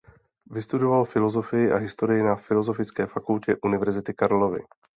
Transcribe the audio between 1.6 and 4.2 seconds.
a historii na Filozofické fakultě Univerzity